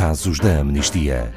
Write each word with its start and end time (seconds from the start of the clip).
Casos 0.00 0.38
da 0.38 0.60
Amnistia. 0.60 1.30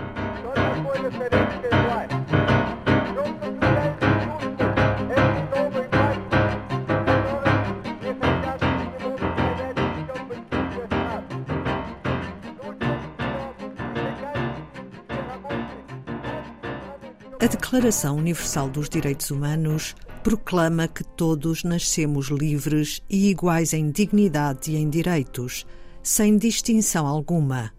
A 17.37 17.45
Declaração 17.45 18.15
Universal 18.15 18.69
dos 18.69 18.87
Direitos 18.87 19.29
Humanos 19.29 19.93
proclama 20.23 20.87
que 20.87 21.03
todos 21.03 21.65
nascemos 21.65 22.27
livres 22.27 23.01
e 23.09 23.29
iguais 23.29 23.73
em 23.73 23.91
dignidade 23.91 24.71
e 24.71 24.77
em 24.77 24.89
direitos, 24.89 25.65
sem 26.01 26.37
distinção 26.37 27.05
alguma. 27.05 27.73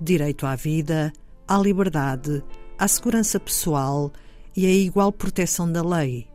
Direito 0.00 0.46
à 0.46 0.54
vida, 0.54 1.12
à 1.46 1.58
liberdade, 1.58 2.42
à 2.78 2.86
segurança 2.86 3.38
pessoal 3.40 4.12
e 4.56 4.66
à 4.66 4.70
igual 4.70 5.12
proteção 5.12 5.70
da 5.70 5.82
lei. 5.82 6.28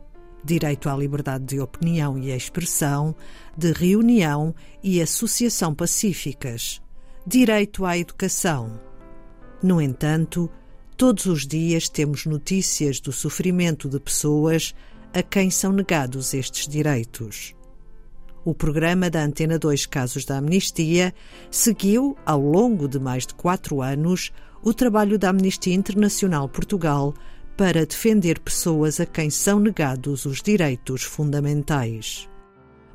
Direito 0.44 0.88
à 0.88 0.96
liberdade 0.96 1.44
de 1.44 1.60
opinião 1.60 2.18
e 2.18 2.30
expressão, 2.30 3.14
de 3.56 3.72
reunião 3.72 4.54
e 4.82 5.00
associação 5.00 5.74
pacíficas. 5.74 6.82
Direito 7.26 7.84
à 7.86 7.96
educação. 7.96 8.78
No 9.62 9.80
entanto, 9.80 10.50
Todos 10.96 11.26
os 11.26 11.44
dias 11.44 11.88
temos 11.88 12.24
notícias 12.24 13.00
do 13.00 13.10
sofrimento 13.10 13.88
de 13.88 13.98
pessoas 13.98 14.72
a 15.12 15.24
quem 15.24 15.50
são 15.50 15.72
negados 15.72 16.32
estes 16.32 16.68
direitos. 16.68 17.52
O 18.44 18.52
programa 18.52 19.08
da 19.08 19.22
Antena 19.22 19.58
2 19.58 19.86
Casos 19.86 20.26
da 20.26 20.36
Amnistia 20.36 21.14
seguiu, 21.50 22.14
ao 22.26 22.38
longo 22.38 22.86
de 22.86 23.00
mais 23.00 23.26
de 23.26 23.32
quatro 23.32 23.80
anos, 23.80 24.32
o 24.62 24.74
trabalho 24.74 25.18
da 25.18 25.30
Amnistia 25.30 25.74
Internacional 25.74 26.46
Portugal 26.46 27.14
para 27.56 27.86
defender 27.86 28.38
pessoas 28.38 29.00
a 29.00 29.06
quem 29.06 29.30
são 29.30 29.58
negados 29.58 30.26
os 30.26 30.42
direitos 30.42 31.02
fundamentais. 31.02 32.28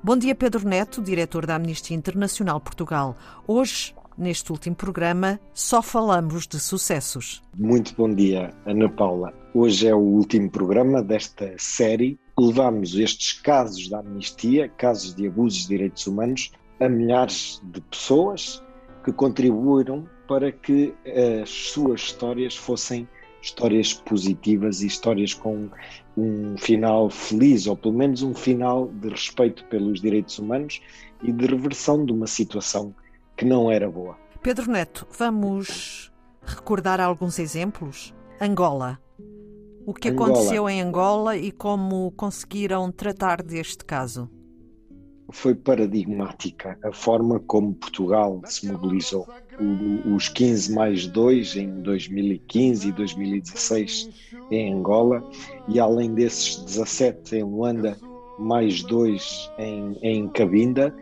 Bom 0.03 0.16
dia, 0.16 0.36
Pedro 0.36 0.67
Neto, 0.67 1.02
diretor 1.02 1.47
da 1.47 1.56
Amnistia 1.56 1.97
Internacional 1.97 2.59
Portugal. 2.59 3.17
Hoje 3.47 3.95
Neste 4.19 4.52
último 4.52 4.75
programa, 4.75 5.39
só 5.53 5.81
falamos 5.81 6.45
de 6.45 6.59
sucessos. 6.59 7.41
Muito 7.58 7.95
bom 7.95 8.13
dia, 8.13 8.53
Ana 8.66 8.89
Paula. 8.89 9.34
Hoje 9.53 9.88
é 9.88 9.95
o 9.95 10.00
último 10.00 10.52
programa 10.52 11.02
desta 11.02 11.53
série. 11.58 12.19
Levamos 12.39 12.95
estes 12.95 13.33
casos 13.33 13.89
da 13.89 13.99
amnistia, 13.99 14.69
casos 14.69 15.13
de 15.13 15.27
abusos 15.27 15.63
de 15.63 15.67
direitos 15.67 16.07
humanos, 16.07 16.51
a 16.79 16.87
milhares 16.87 17.61
de 17.65 17.81
pessoas 17.81 18.63
que 19.03 19.11
contribuíram 19.11 20.07
para 20.25 20.49
que 20.49 20.93
as 21.41 21.49
suas 21.49 22.01
histórias 22.01 22.55
fossem 22.55 23.05
histórias 23.41 23.93
positivas 23.93 24.81
e 24.81 24.87
histórias 24.87 25.33
com 25.33 25.69
um 26.15 26.57
final 26.57 27.09
feliz, 27.09 27.67
ou 27.67 27.75
pelo 27.75 27.93
menos 27.93 28.21
um 28.21 28.33
final 28.33 28.87
de 28.87 29.09
respeito 29.09 29.65
pelos 29.65 29.99
direitos 29.99 30.39
humanos 30.39 30.81
e 31.21 31.33
de 31.33 31.45
reversão 31.45 32.05
de 32.05 32.13
uma 32.13 32.27
situação 32.27 32.95
que 33.35 33.43
não 33.43 33.69
era 33.69 33.89
boa. 33.89 34.17
Pedro 34.41 34.71
Neto, 34.71 35.05
vamos 35.17 36.09
recordar 36.45 37.01
alguns 37.01 37.37
exemplos? 37.37 38.13
Angola. 38.39 38.97
O 39.89 39.93
que 39.93 40.09
Angola. 40.09 40.33
aconteceu 40.33 40.69
em 40.69 40.81
Angola 40.81 41.35
e 41.35 41.51
como 41.51 42.11
conseguiram 42.11 42.91
tratar 42.91 43.41
deste 43.41 43.83
caso? 43.83 44.29
Foi 45.31 45.55
paradigmática 45.55 46.77
a 46.83 46.91
forma 46.91 47.39
como 47.39 47.73
Portugal 47.73 48.39
se 48.45 48.71
mobilizou. 48.71 49.27
O, 49.59 50.13
os 50.13 50.29
15 50.29 50.73
mais 50.73 51.07
2 51.07 51.55
em 51.55 51.81
2015 51.81 52.87
e 52.87 52.91
2016 52.91 54.09
em 54.51 54.71
Angola, 54.75 55.28
e 55.67 55.79
além 55.79 56.13
desses 56.13 56.57
17 56.57 57.38
em 57.38 57.44
Luanda, 57.44 57.97
mais 58.38 58.83
2 58.83 59.51
em, 59.57 59.97
em 60.03 60.28
Cabinda, 60.29 60.95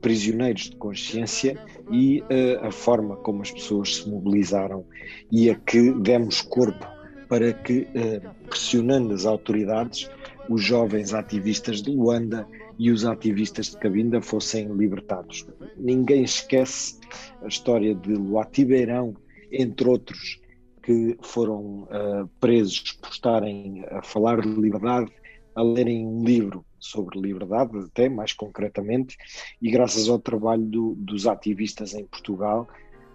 prisioneiros 0.00 0.70
de 0.70 0.76
consciência 0.76 1.60
e 1.90 2.20
uh, 2.20 2.64
a 2.64 2.70
forma 2.70 3.16
como 3.16 3.42
as 3.42 3.50
pessoas 3.50 3.96
se 3.96 4.08
mobilizaram 4.08 4.84
e 5.32 5.50
a 5.50 5.56
que 5.56 5.90
demos 5.94 6.40
corpo 6.42 6.97
para 7.28 7.52
que, 7.52 7.80
uh, 7.80 8.48
pressionando 8.48 9.14
as 9.14 9.26
autoridades, 9.26 10.10
os 10.48 10.62
jovens 10.62 11.12
ativistas 11.12 11.82
de 11.82 11.90
Luanda 11.90 12.46
e 12.78 12.90
os 12.90 13.04
ativistas 13.04 13.66
de 13.66 13.76
Cabinda 13.78 14.22
fossem 14.22 14.68
libertados. 14.68 15.46
Ninguém 15.76 16.22
esquece 16.22 16.98
a 17.42 17.48
história 17.48 17.94
de 17.94 18.14
Luati 18.14 18.64
Beirão, 18.64 19.14
entre 19.52 19.88
outros, 19.88 20.40
que 20.82 21.18
foram 21.20 21.82
uh, 21.82 22.28
presos 22.40 22.92
por 22.92 23.10
estarem 23.10 23.84
a 23.90 24.00
falar 24.00 24.40
de 24.40 24.48
liberdade, 24.48 25.12
a 25.54 25.62
lerem 25.62 26.06
um 26.06 26.24
livro 26.24 26.64
sobre 26.78 27.20
liberdade, 27.20 27.76
até 27.78 28.08
mais 28.08 28.32
concretamente, 28.32 29.16
e 29.60 29.70
graças 29.70 30.08
ao 30.08 30.18
trabalho 30.18 30.64
do, 30.64 30.94
dos 30.94 31.26
ativistas 31.26 31.94
em 31.94 32.06
Portugal, 32.06 32.68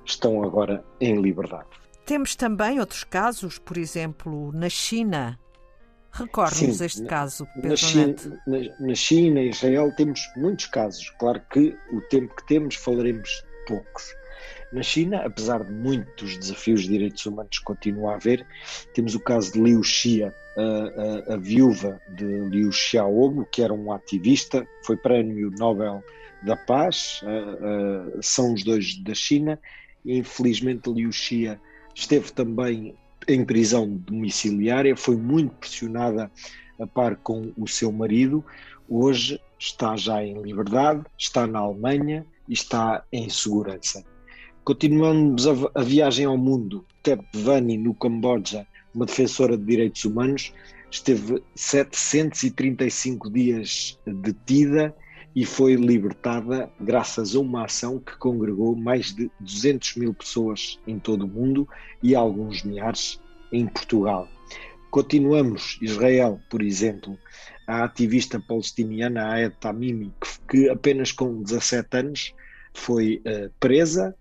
estão 0.05 0.43
agora 0.43 0.83
em 0.99 1.19
liberdade. 1.19 1.69
Temos 2.05 2.35
também 2.35 2.79
outros 2.79 3.03
casos, 3.03 3.57
por 3.57 3.77
exemplo, 3.77 4.51
na 4.51 4.69
China. 4.69 5.39
Recorde-nos 6.11 6.81
este 6.81 7.01
na, 7.01 7.09
caso, 7.09 7.45
Pedro 7.55 7.69
na 7.69 7.75
China, 7.75 8.15
na, 8.45 8.87
na 8.87 8.95
China 8.95 9.41
e 9.41 9.49
Israel 9.49 9.91
temos 9.95 10.21
muitos 10.35 10.67
casos. 10.67 11.09
Claro 11.17 11.41
que 11.51 11.75
o 11.91 12.01
tempo 12.01 12.35
que 12.35 12.45
temos 12.45 12.75
falaremos 12.75 13.43
poucos. 13.67 14.13
Na 14.71 14.83
China, 14.83 15.23
apesar 15.25 15.63
de 15.63 15.71
muitos 15.71 16.37
desafios 16.37 16.81
de 16.81 16.89
direitos 16.89 17.25
humanos 17.25 17.57
que 17.57 17.63
continua 17.63 18.11
a 18.11 18.15
haver, 18.15 18.45
temos 18.93 19.15
o 19.15 19.19
caso 19.19 19.53
de 19.53 19.61
Liu 19.61 19.81
Xia, 19.81 20.33
a, 20.57 21.31
a, 21.31 21.33
a 21.35 21.37
viúva 21.37 21.99
de 22.15 22.25
Liu 22.25 22.71
Xiaobo, 22.71 23.45
que 23.51 23.63
era 23.63 23.73
um 23.73 23.91
ativista, 23.91 24.67
foi 24.85 24.97
prémio 24.97 25.51
Nobel 25.57 26.03
da 26.43 26.55
Paz, 26.55 27.21
uh, 27.23 28.21
são 28.21 28.53
os 28.53 28.63
dois 28.63 28.95
da 29.03 29.15
China, 29.15 29.59
e 30.03 30.17
infelizmente 30.17 30.91
Liu 30.91 31.11
Xia 31.11 31.59
esteve 31.93 32.31
também 32.31 32.95
em 33.27 33.45
prisão 33.45 33.87
domiciliária, 33.87 34.95
foi 34.95 35.15
muito 35.15 35.55
pressionada 35.55 36.31
a 36.79 36.87
par 36.87 37.15
com 37.17 37.51
o 37.57 37.67
seu 37.67 37.91
marido, 37.91 38.43
hoje 38.89 39.39
está 39.57 39.95
já 39.95 40.23
em 40.23 40.41
liberdade, 40.41 41.03
está 41.17 41.47
na 41.47 41.59
Alemanha 41.59 42.25
e 42.49 42.53
está 42.53 43.03
em 43.11 43.29
segurança. 43.29 44.03
Continuamos 44.63 45.45
a, 45.47 45.81
viagem 45.81 46.25
ao 46.25 46.37
mundo, 46.37 46.85
Tep 47.01 47.21
Vani 47.33 47.77
no 47.77 47.93
Camboja 47.93 48.65
uma 48.93 49.05
defensora 49.05 49.57
de 49.57 49.65
direitos 49.65 50.05
humanos, 50.05 50.53
esteve 50.89 51.41
735 51.55 53.29
dias 53.31 53.99
detida 54.05 54.95
e 55.35 55.45
foi 55.45 55.75
libertada 55.75 56.71
graças 56.79 57.35
a 57.35 57.39
uma 57.39 57.65
ação 57.65 57.99
que 57.99 58.15
congregou 58.17 58.75
mais 58.75 59.13
de 59.13 59.31
200 59.39 59.95
mil 59.95 60.13
pessoas 60.13 60.79
em 60.85 60.99
todo 60.99 61.25
o 61.25 61.27
mundo 61.27 61.67
e 62.01 62.15
alguns 62.15 62.63
milhares 62.63 63.19
em 63.51 63.67
Portugal. 63.67 64.27
Continuamos, 64.91 65.79
Israel, 65.81 66.39
por 66.49 66.61
exemplo, 66.61 67.17
a 67.67 67.83
ativista 67.83 68.39
palestiniana 68.39 69.33
Aed 69.33 69.55
Tamimi, 69.59 70.13
que, 70.47 70.69
apenas 70.69 71.11
com 71.11 71.41
17 71.41 71.97
anos 71.97 72.33
foi 72.75 73.21
uh, 73.25 73.51
presa 73.59 74.15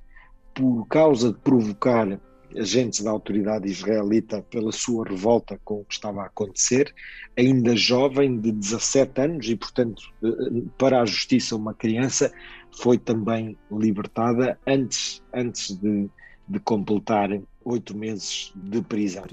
por 0.55 0.87
causa 0.87 1.33
de 1.33 1.39
provocar 1.41 2.19
agentes 2.57 3.03
da 3.03 3.11
autoridade 3.11 3.69
israelita 3.69 4.43
pela 4.43 4.73
sua 4.73 5.07
revolta 5.07 5.59
com 5.65 5.81
o 5.81 5.85
que 5.85 5.95
estava 5.95 6.23
a 6.23 6.27
acontecer, 6.27 6.95
ainda 7.37 7.77
jovem, 7.77 8.39
de 8.39 8.53
17 8.53 9.21
anos, 9.21 9.49
e 9.49 9.57
portanto, 9.57 10.03
eh, 10.23 10.63
para 10.79 11.01
a 11.01 11.07
justiça, 11.07 11.57
uma 11.57 11.75
criança, 11.75 12.33
foi 12.81 12.99
também 12.99 13.57
libertada 13.71 14.59
antes, 14.67 15.23
antes 15.33 15.77
de, 15.77 16.09
de 16.49 16.61
completar 16.61 17.31
oito 17.65 17.97
meses 17.97 18.53
de 18.55 18.81
prisão. 18.83 19.25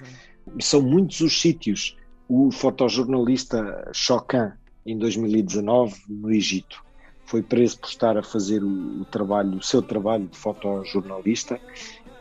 São 0.60 0.82
muitos 0.82 1.22
os 1.22 1.40
sítios. 1.40 1.98
O 2.28 2.52
fotojornalista 2.52 3.90
Chocan, 3.94 4.54
em 4.86 4.98
2019, 4.98 5.96
no 6.08 6.32
Egito, 6.32 6.84
foi 7.26 7.42
preso 7.42 7.80
por 7.80 7.90
estar 7.90 8.18
a 8.18 8.24
fazer 8.24 8.64
o, 8.64 9.02
o 9.02 9.06
trabalho, 9.06 9.58
o 9.58 9.64
seu 9.64 9.82
trabalho 9.82 10.28
de 10.28 10.38
fotojornalista 10.38 11.60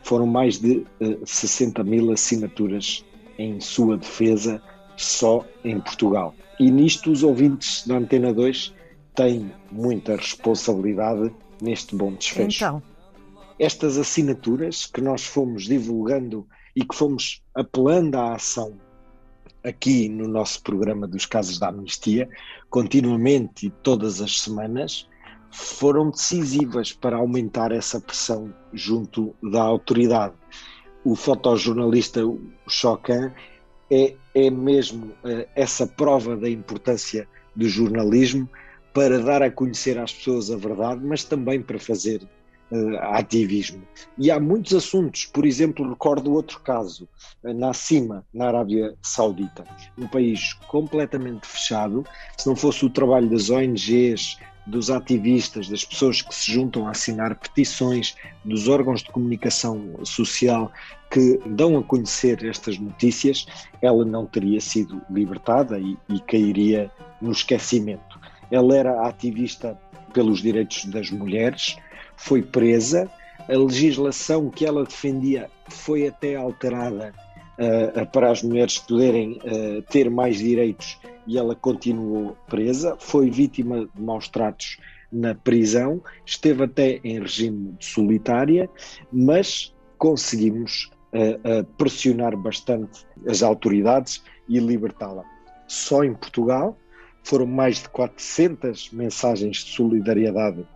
foram 0.08 0.26
mais 0.26 0.58
de 0.58 0.78
uh, 0.78 0.86
eh, 1.00 1.18
60 1.22 1.84
mil 1.84 2.10
assinaturas 2.10 3.04
em 3.38 3.60
sua 3.60 3.98
defesa 3.98 4.62
só 4.96 5.44
em 5.62 5.78
Portugal. 5.78 6.34
E 6.58 6.70
nisto 6.70 7.12
os 7.12 7.22
ouvintes 7.22 7.86
da 7.86 7.98
Antena 7.98 8.32
2 8.32 8.74
têm 9.14 9.52
muita 9.70 10.16
responsabilidade 10.16 11.30
neste 11.60 11.94
bom 11.94 12.14
desfecho. 12.14 12.56
Então. 12.56 12.82
Estas 13.58 13.98
assinaturas 13.98 14.86
que 14.86 15.02
nós 15.02 15.26
fomos 15.26 15.64
divulgando 15.64 16.46
e 16.74 16.82
que 16.82 16.96
fomos 16.96 17.42
apelando 17.54 18.16
à 18.16 18.34
ação 18.34 18.80
aqui 19.62 20.08
no 20.08 20.26
nosso 20.26 20.62
programa 20.62 21.06
dos 21.06 21.26
casos 21.26 21.58
da 21.58 21.68
amnistia, 21.68 22.30
continuamente 22.70 23.66
e 23.66 23.70
todas 23.70 24.22
as 24.22 24.40
semanas, 24.40 25.06
foram 25.50 26.10
decisivas 26.10 26.92
para 26.92 27.16
aumentar 27.16 27.72
essa 27.72 28.00
pressão 28.00 28.52
junto 28.72 29.34
da 29.42 29.62
autoridade. 29.62 30.34
O 31.04 31.14
fotojornalista 31.14 32.20
Chocan 32.68 33.32
é, 33.90 34.14
é 34.34 34.50
mesmo 34.50 35.06
uh, 35.06 35.46
essa 35.54 35.86
prova 35.86 36.36
da 36.36 36.48
importância 36.48 37.26
do 37.54 37.68
jornalismo 37.68 38.48
para 38.92 39.18
dar 39.18 39.42
a 39.42 39.50
conhecer 39.50 39.98
às 39.98 40.12
pessoas 40.12 40.50
a 40.50 40.56
verdade, 40.56 41.04
mas 41.04 41.24
também 41.24 41.62
para 41.62 41.78
fazer 41.78 42.20
uh, 42.70 42.98
ativismo. 43.14 43.82
E 44.16 44.30
há 44.30 44.38
muitos 44.38 44.74
assuntos, 44.74 45.26
por 45.26 45.46
exemplo, 45.46 45.88
recordo 45.88 46.32
outro 46.32 46.60
caso, 46.60 47.08
uh, 47.42 47.52
na 47.52 47.72
Cima, 47.72 48.24
na 48.32 48.48
Arábia 48.48 48.94
Saudita, 49.02 49.64
um 49.96 50.06
país 50.06 50.54
completamente 50.68 51.46
fechado. 51.46 52.04
Se 52.36 52.46
não 52.46 52.56
fosse 52.56 52.84
o 52.84 52.90
trabalho 52.90 53.28
das 53.28 53.50
ONGs, 53.50 54.38
dos 54.68 54.90
ativistas, 54.90 55.68
das 55.68 55.82
pessoas 55.84 56.20
que 56.20 56.34
se 56.34 56.52
juntam 56.52 56.86
a 56.86 56.90
assinar 56.90 57.34
petições, 57.34 58.14
dos 58.44 58.68
órgãos 58.68 59.02
de 59.02 59.10
comunicação 59.10 59.98
social 60.04 60.70
que 61.10 61.40
dão 61.46 61.78
a 61.78 61.82
conhecer 61.82 62.44
estas 62.44 62.78
notícias, 62.78 63.46
ela 63.80 64.04
não 64.04 64.26
teria 64.26 64.60
sido 64.60 65.00
libertada 65.08 65.78
e, 65.78 65.96
e 66.08 66.20
cairia 66.20 66.90
no 67.20 67.32
esquecimento. 67.32 68.20
Ela 68.50 68.76
era 68.76 69.08
ativista 69.08 69.78
pelos 70.12 70.42
direitos 70.42 70.84
das 70.84 71.10
mulheres, 71.10 71.76
foi 72.18 72.42
presa, 72.42 73.10
a 73.48 73.56
legislação 73.56 74.50
que 74.50 74.66
ela 74.66 74.84
defendia 74.84 75.50
foi 75.70 76.06
até 76.06 76.36
alterada 76.36 77.14
uh, 77.58 78.06
para 78.12 78.30
as 78.30 78.42
mulheres 78.42 78.78
poderem 78.78 79.38
uh, 79.38 79.82
ter 79.82 80.10
mais 80.10 80.36
direitos 80.36 80.98
e 81.26 81.38
ela 81.38 81.54
continuou 81.54 82.36
presa, 82.46 82.96
foi 82.98 83.30
vítima 83.30 83.88
de 83.94 84.02
maus 84.02 84.28
tratos 84.28 84.78
na 85.10 85.34
prisão, 85.34 86.02
esteve 86.26 86.64
até 86.64 87.00
em 87.02 87.20
regime 87.20 87.72
de 87.78 87.86
solitária, 87.86 88.68
mas 89.10 89.74
conseguimos 89.96 90.90
uh, 91.14 91.64
pressionar 91.78 92.36
bastante 92.36 93.06
as 93.26 93.42
autoridades 93.42 94.22
e 94.48 94.58
libertá-la. 94.58 95.24
Só 95.66 96.04
em 96.04 96.14
Portugal 96.14 96.76
foram 97.22 97.46
mais 97.46 97.82
de 97.82 97.88
400 97.90 98.90
mensagens 98.90 99.58
de 99.58 99.70
solidariedade 99.72 100.66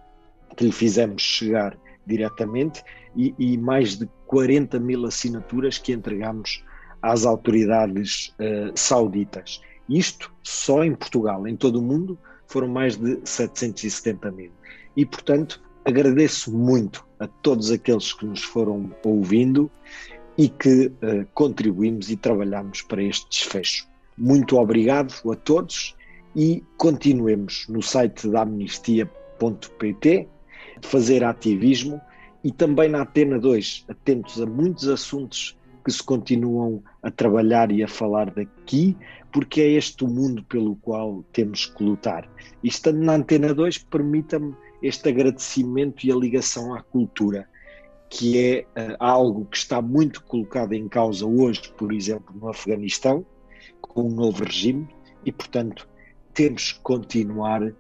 que 0.56 0.64
lhe 0.64 0.72
fizemos 0.72 1.22
chegar 1.22 1.76
diretamente 2.06 2.82
e, 3.16 3.34
e 3.38 3.56
mais 3.56 3.96
de 3.96 4.08
40 4.26 4.78
mil 4.78 5.04
assinaturas 5.04 5.78
que 5.78 5.93
entregamos 5.93 6.64
às 7.00 7.25
autoridades 7.25 8.34
uh, 8.38 8.72
sauditas. 8.75 9.60
Isto 9.88 10.32
só 10.43 10.84
em 10.84 10.94
Portugal, 10.94 11.46
em 11.46 11.56
todo 11.56 11.78
o 11.78 11.82
mundo 11.82 12.19
foram 12.46 12.69
mais 12.69 12.96
de 12.96 13.19
770 13.25 14.31
mil. 14.31 14.52
E, 14.96 15.04
portanto, 15.06 15.62
agradeço 15.84 16.52
muito 16.52 17.05
a 17.19 17.26
todos 17.26 17.70
aqueles 17.70 18.12
que 18.12 18.26
nos 18.26 18.43
foram 18.43 18.94
ouvindo 19.05 19.70
e 20.37 20.48
que 20.48 20.87
uh, 20.87 21.26
contribuímos 21.34 22.10
e 22.10 22.16
trabalhamos 22.16 22.82
para 22.82 23.02
este 23.02 23.28
desfecho. 23.28 23.87
Muito 24.16 24.56
obrigado 24.56 25.14
a 25.31 25.37
todos 25.37 25.96
e 26.34 26.62
continuemos 26.76 27.66
no 27.69 27.82
site 27.82 28.28
da 28.28 28.43
amnistia.pt 28.43 30.28
fazer 30.82 31.25
ativismo 31.25 32.00
e 32.44 32.50
também 32.50 32.88
na 32.88 33.02
Atena 33.02 33.38
2, 33.38 33.84
atentos 33.88 34.40
a 34.40 34.46
muitos 34.46 34.88
assuntos 34.88 35.56
que 35.84 35.90
se 35.90 36.02
continuam 36.02 36.82
a 37.02 37.11
trabalhar 37.11 37.70
e 37.70 37.82
a 37.82 37.88
falar 37.88 38.31
daqui, 38.31 38.96
porque 39.32 39.61
é 39.61 39.70
este 39.73 40.05
o 40.05 40.08
mundo 40.08 40.44
pelo 40.44 40.76
qual 40.76 41.25
temos 41.32 41.67
que 41.67 41.82
lutar. 41.82 42.29
E 42.62 42.69
estando 42.69 43.00
na 43.00 43.14
Antena 43.14 43.52
2, 43.52 43.79
permita-me 43.79 44.55
este 44.82 45.08
agradecimento 45.08 46.05
e 46.05 46.12
a 46.12 46.17
ligação 46.17 46.75
à 46.75 46.82
cultura, 46.82 47.49
que 48.08 48.38
é 48.38 48.67
uh, 48.79 48.96
algo 48.99 49.46
que 49.46 49.56
está 49.56 49.81
muito 49.81 50.23
colocado 50.25 50.73
em 50.73 50.88
causa 50.88 51.26
hoje, 51.26 51.73
por 51.76 51.93
exemplo, 51.93 52.34
no 52.38 52.49
Afeganistão, 52.49 53.25
com 53.81 54.08
um 54.08 54.14
novo 54.14 54.44
regime, 54.44 54.87
e, 55.25 55.32
portanto, 55.32 55.88
temos 56.34 56.73
que 56.73 56.81
continuar 56.81 57.73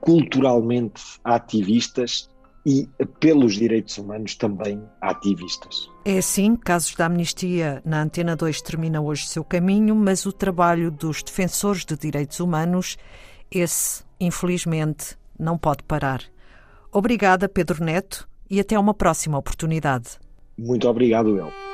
culturalmente 0.00 1.02
ativistas 1.24 2.28
e 2.64 2.88
pelos 3.18 3.54
direitos 3.54 3.98
humanos 3.98 4.36
também 4.36 4.82
ativistas. 5.00 5.90
É 6.04 6.18
assim, 6.18 6.54
Casos 6.54 6.94
da 6.94 7.06
Amnistia 7.06 7.82
na 7.84 8.02
Antena 8.02 8.36
2 8.36 8.62
termina 8.62 9.00
hoje 9.00 9.26
seu 9.26 9.44
caminho, 9.44 9.94
mas 9.94 10.26
o 10.26 10.32
trabalho 10.32 10.90
dos 10.90 11.22
defensores 11.22 11.84
de 11.84 11.96
direitos 11.96 12.40
humanos, 12.40 12.96
esse, 13.50 14.04
infelizmente, 14.20 15.16
não 15.38 15.58
pode 15.58 15.82
parar. 15.82 16.22
Obrigada, 16.92 17.48
Pedro 17.48 17.82
Neto, 17.82 18.28
e 18.48 18.60
até 18.60 18.78
uma 18.78 18.94
próxima 18.94 19.38
oportunidade. 19.38 20.20
Muito 20.56 20.88
obrigado, 20.88 21.38
El. 21.38 21.71